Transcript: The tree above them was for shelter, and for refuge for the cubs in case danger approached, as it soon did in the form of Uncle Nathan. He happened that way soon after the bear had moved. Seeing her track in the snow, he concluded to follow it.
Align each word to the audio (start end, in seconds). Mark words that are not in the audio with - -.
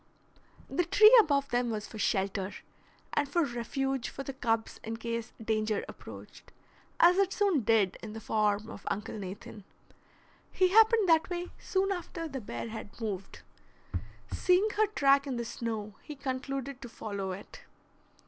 The 0.67 0.83
tree 0.83 1.15
above 1.21 1.49
them 1.49 1.69
was 1.69 1.85
for 1.85 1.99
shelter, 1.99 2.55
and 3.13 3.29
for 3.29 3.43
refuge 3.45 4.09
for 4.09 4.23
the 4.23 4.33
cubs 4.33 4.79
in 4.83 4.97
case 4.97 5.31
danger 5.39 5.85
approached, 5.87 6.51
as 6.99 7.17
it 7.19 7.31
soon 7.31 7.61
did 7.61 7.99
in 8.01 8.13
the 8.13 8.19
form 8.19 8.67
of 8.67 8.87
Uncle 8.89 9.19
Nathan. 9.19 9.63
He 10.51 10.69
happened 10.69 11.07
that 11.07 11.29
way 11.29 11.51
soon 11.59 11.91
after 11.91 12.27
the 12.27 12.41
bear 12.41 12.69
had 12.69 12.99
moved. 12.99 13.43
Seeing 14.33 14.71
her 14.71 14.87
track 14.87 15.27
in 15.27 15.35
the 15.35 15.45
snow, 15.45 15.93
he 16.01 16.15
concluded 16.15 16.81
to 16.81 16.89
follow 16.89 17.31
it. 17.31 17.61